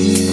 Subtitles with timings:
[0.00, 0.29] you.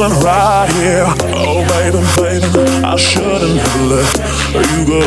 [0.00, 1.04] Wasn't right here.
[1.36, 4.08] Oh, baby, baby, I shouldn't have let
[4.72, 5.00] you go.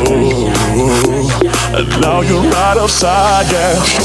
[1.76, 3.82] And now you're right outside, yeah.
[3.84, 4.04] Show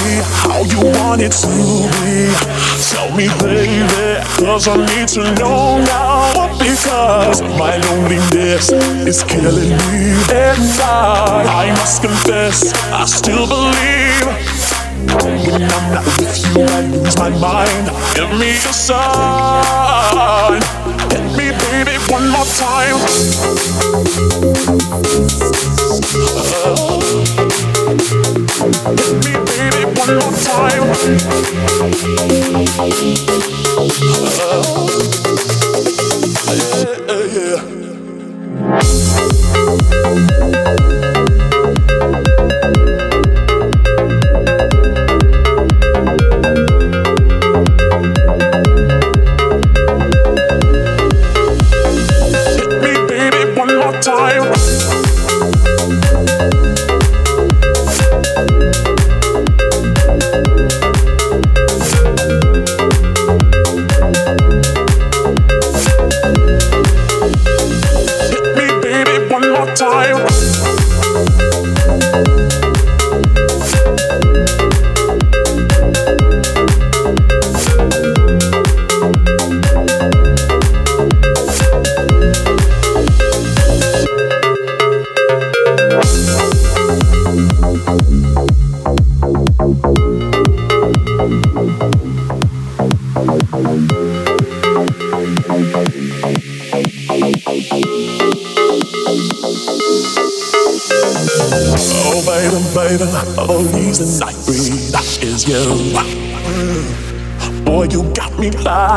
[0.00, 1.48] me how you want it to
[2.00, 2.32] be.
[2.88, 6.56] Tell me, baby, cause I need to know now.
[6.58, 8.72] Because my loneliness
[9.06, 11.46] is killing me inside.
[11.46, 13.99] I must confess, I still believe.
[15.58, 16.64] Not with you,
[17.02, 17.90] lose my mind.
[18.14, 20.62] Give me a sign.
[21.10, 22.98] Hit me, baby, one more time.
[29.00, 30.84] Hit me, baby, one more time.
[34.32, 34.64] Uh,
[37.08, 37.24] yeah,
[41.04, 41.09] yeah.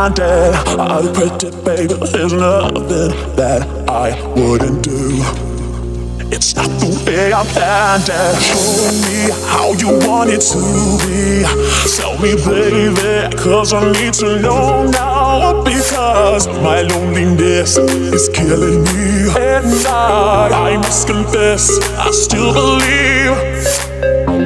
[0.03, 0.55] Blinded.
[0.79, 5.21] I pretty baby, there's nothing that I wouldn't do.
[6.31, 8.41] It's not the way I planned it.
[8.41, 10.61] Show me how you want it to
[11.05, 11.45] be.
[11.95, 15.63] Tell me, baby, cause I need to know now.
[15.63, 19.29] Because my loneliness is killing me.
[19.37, 23.37] And I, I must confess, I still believe.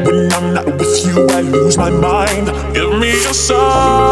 [0.05, 2.47] When I'm not with you, I lose my mind.
[2.75, 4.06] Give me a sign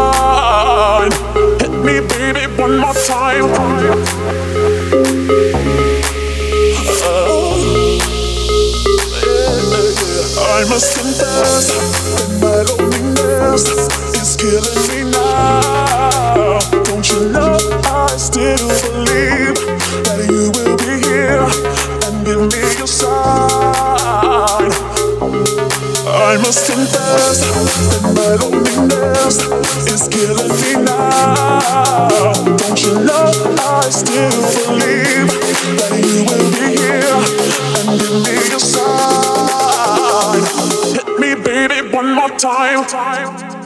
[33.88, 35.28] still believe
[35.88, 37.06] that you will be here
[37.86, 38.35] and give
[42.38, 42.84] time.
[42.86, 43.56] time.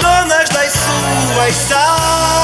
[0.00, 2.39] Donas das suas salas.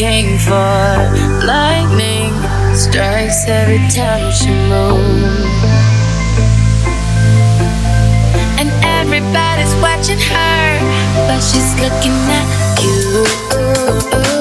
[0.00, 0.96] came for.
[1.44, 2.32] Lightning
[2.74, 5.59] strikes every time she moves.
[9.32, 10.80] Everybody's watching her,
[11.26, 14.39] but she's looking at you.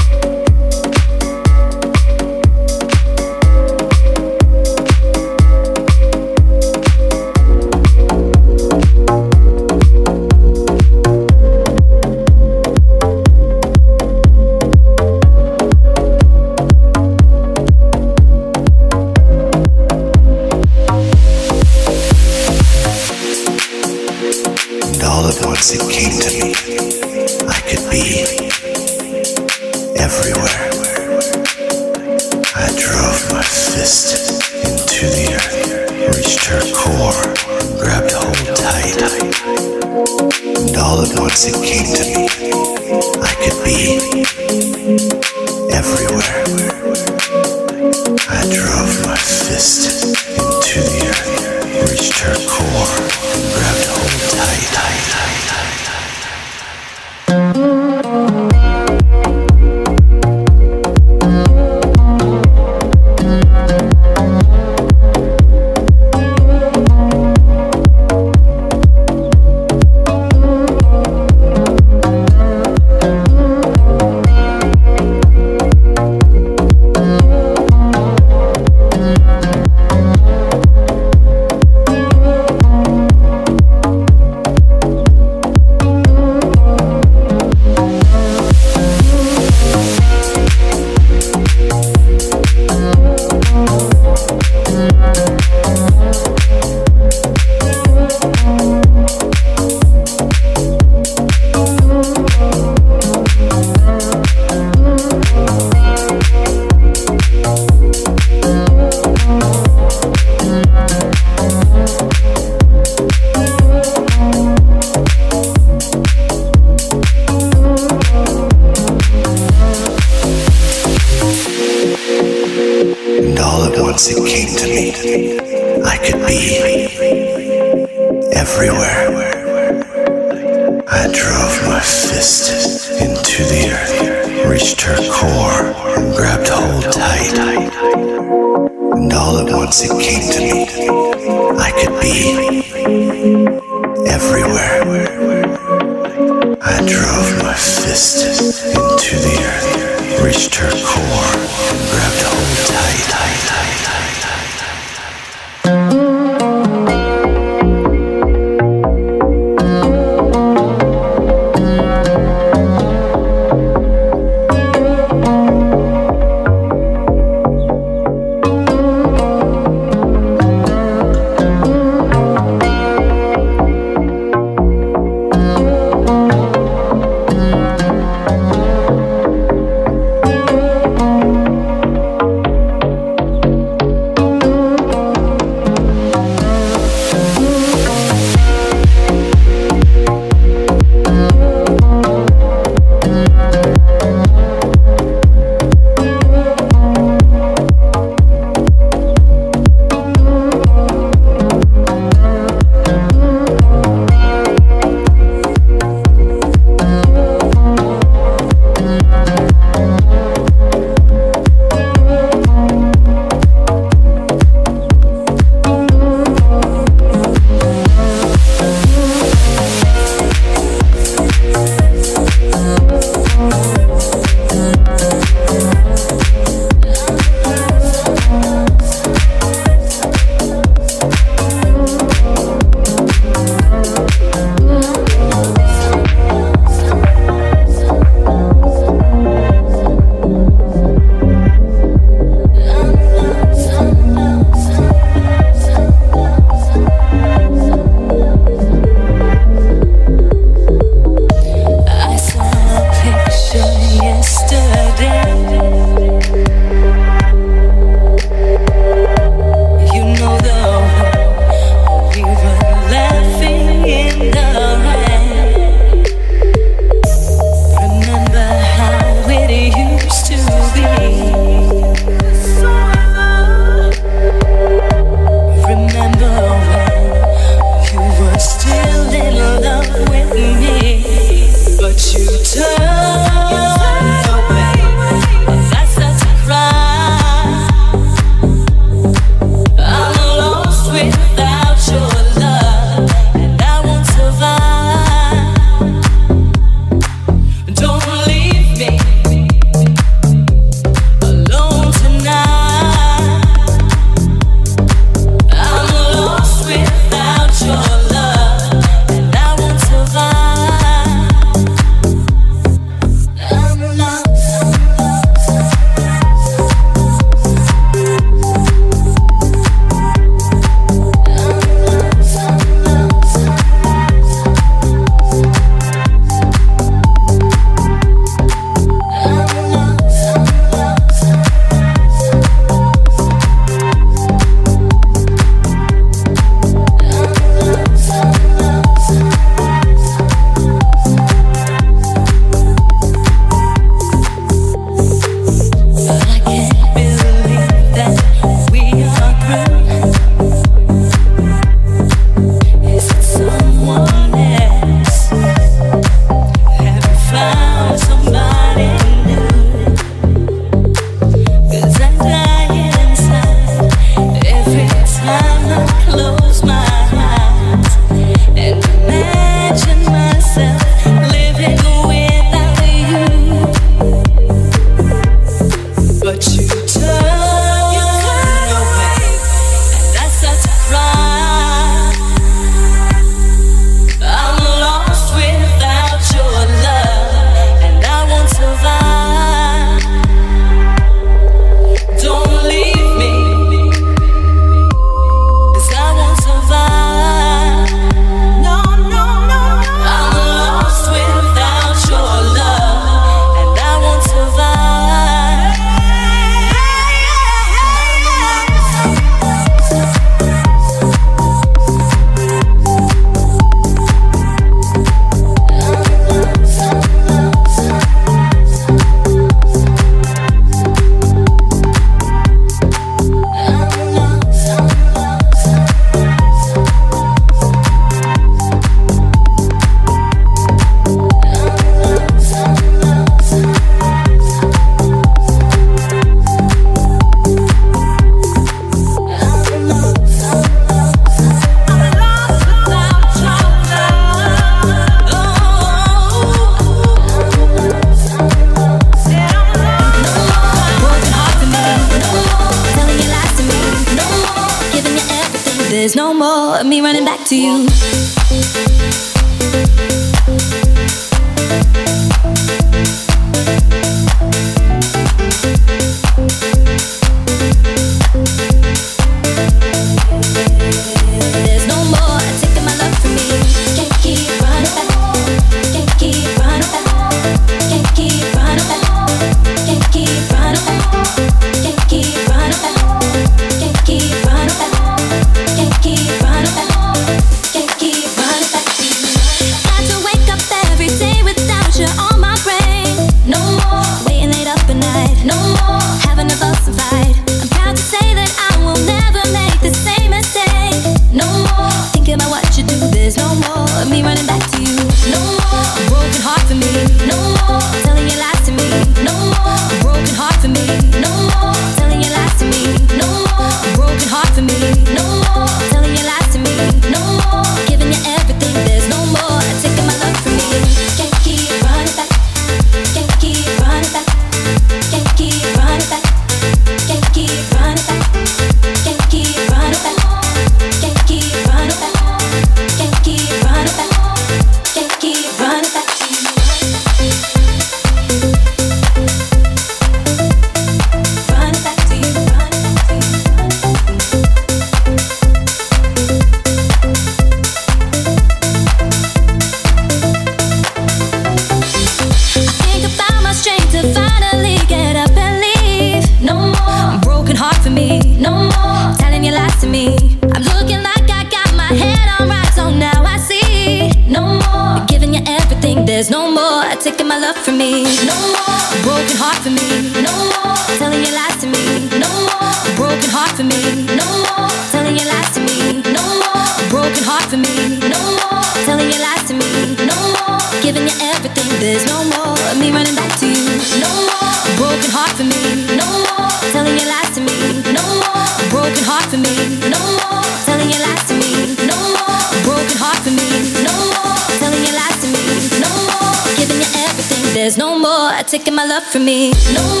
[598.61, 599.51] Taking my love from me.
[599.73, 600.00] No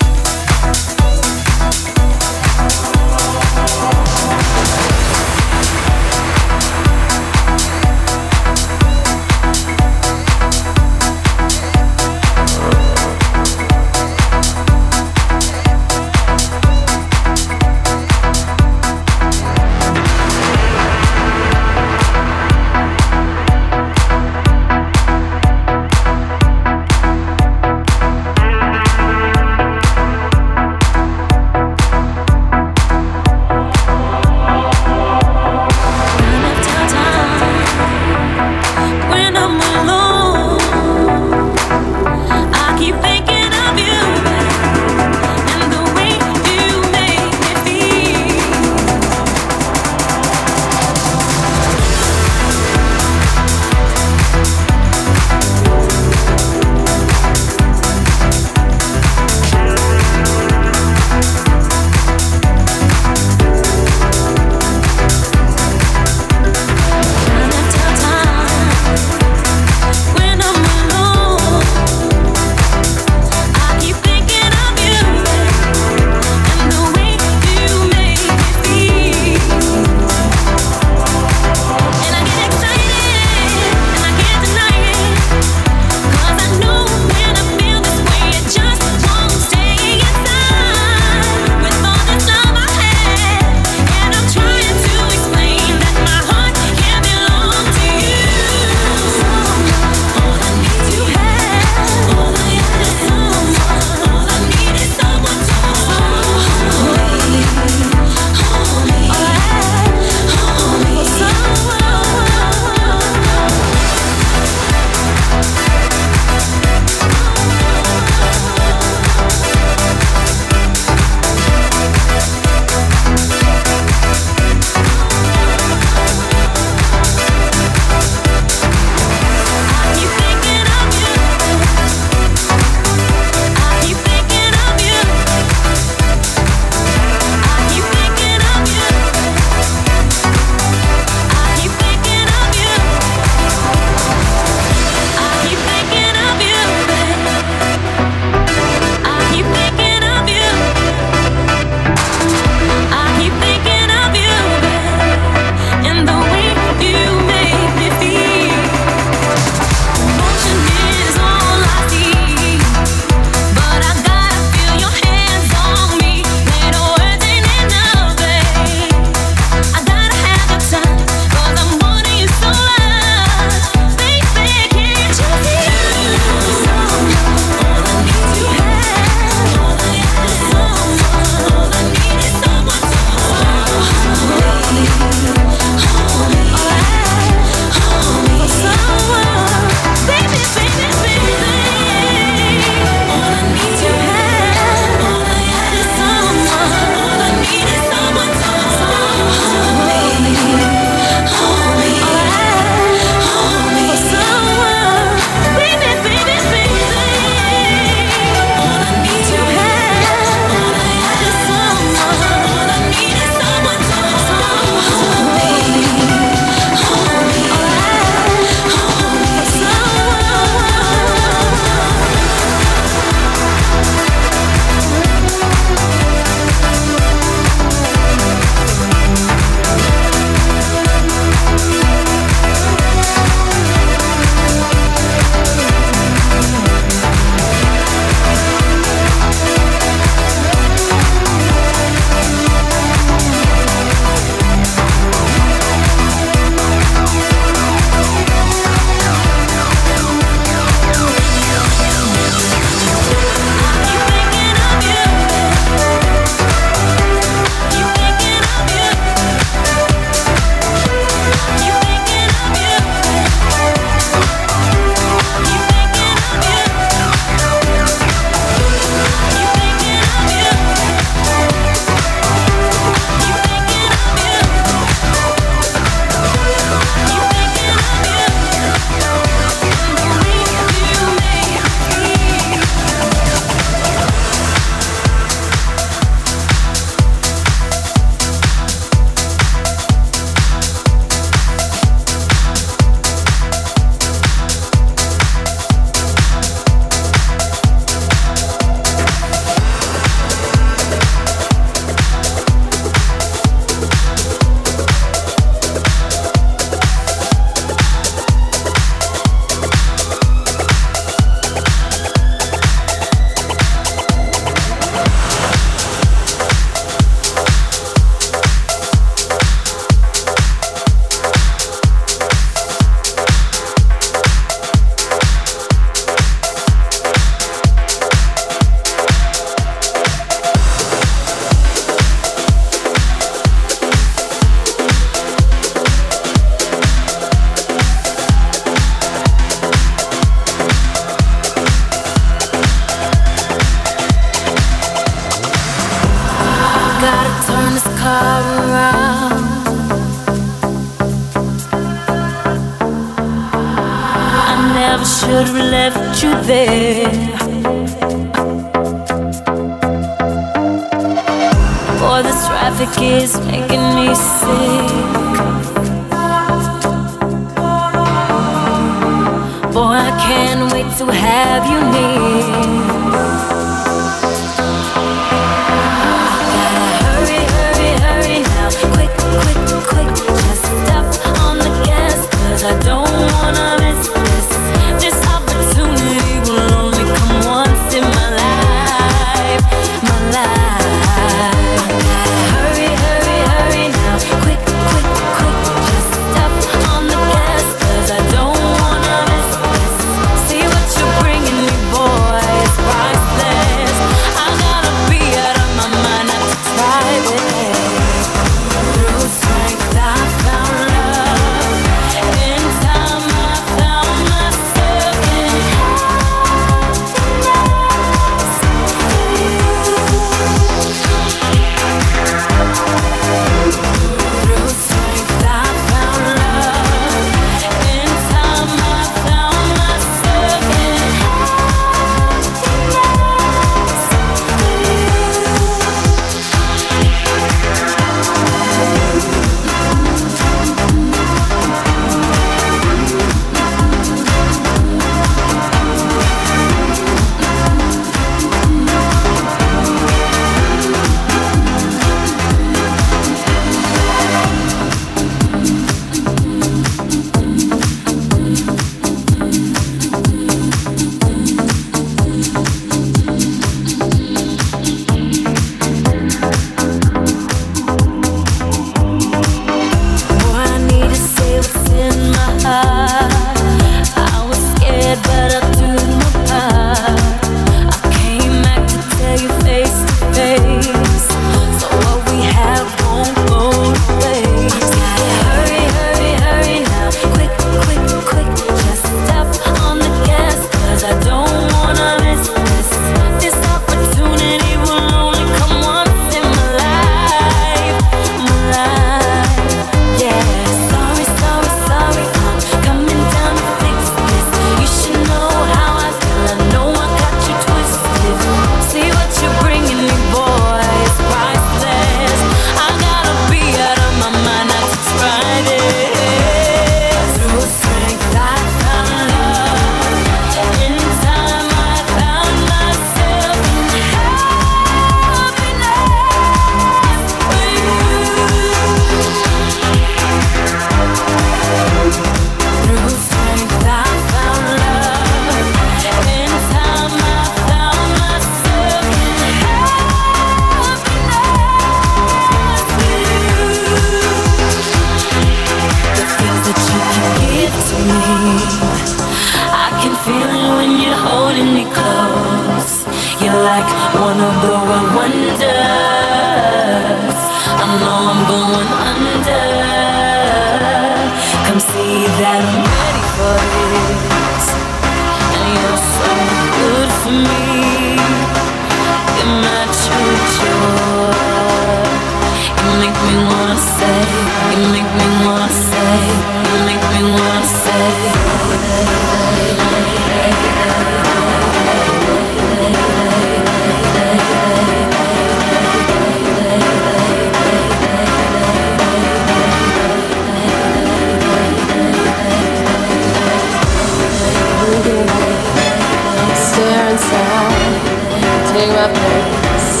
[598.80, 600.00] My place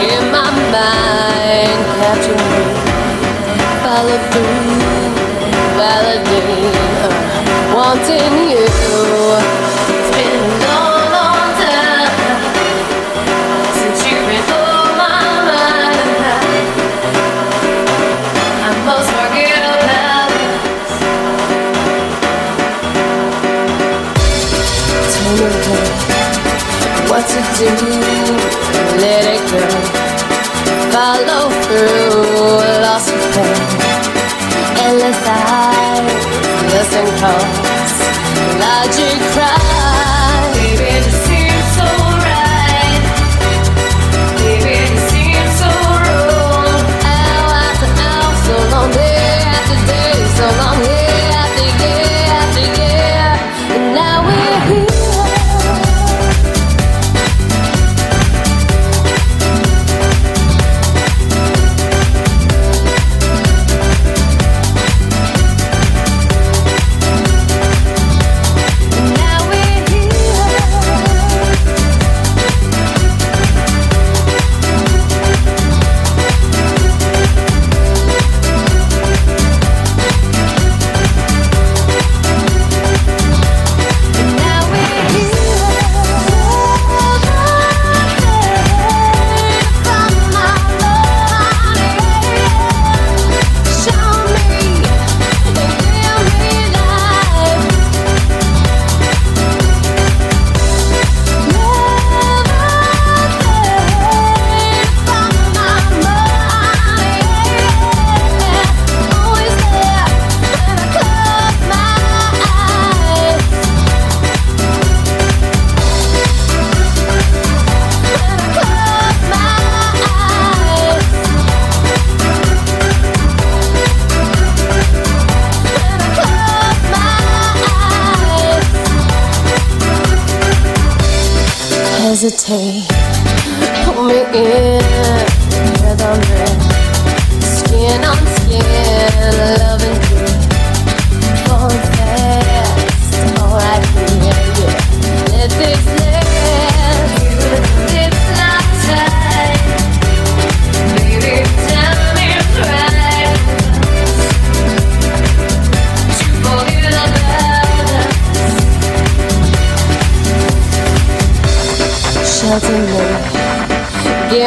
[0.00, 2.64] in my mind, catching me,
[3.82, 4.72] follow through,
[5.76, 7.12] validate,
[7.74, 8.95] wanting you.
[27.16, 27.70] what to do.
[29.00, 29.64] Let it go.
[30.92, 32.20] Follow through.
[32.84, 33.60] Lost and found.
[34.84, 36.24] Endless eyes.
[36.74, 37.96] Listen close.
[38.60, 39.85] Logic cries.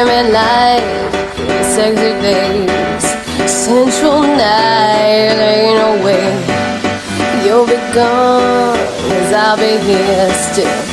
[0.09, 0.81] red light,
[1.75, 3.05] sexy days,
[3.47, 6.25] central night, ain't no way
[7.45, 8.77] you'll be gone,
[9.07, 10.88] cause I'll be here still.